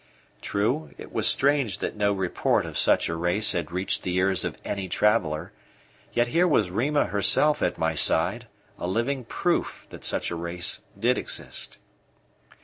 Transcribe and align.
True, 0.41 0.89
it 0.97 1.11
was 1.13 1.27
strange 1.27 1.77
that 1.77 1.95
no 1.95 2.11
report 2.11 2.65
of 2.65 2.75
such 2.75 3.07
a 3.07 3.15
race 3.15 3.51
had 3.51 3.71
reached 3.71 4.01
the 4.01 4.15
ears 4.15 4.43
of 4.43 4.57
any 4.65 4.89
traveller; 4.89 5.51
yet 6.11 6.29
here 6.29 6.47
was 6.47 6.71
Rima 6.71 7.05
herself 7.05 7.61
at 7.61 7.77
my 7.77 7.93
side, 7.93 8.47
a 8.79 8.87
living 8.87 9.23
proof 9.23 9.85
that 9.91 10.03
such 10.03 10.31
a 10.31 10.35
race 10.35 10.81
did 10.99 11.19
exist. 11.19 11.77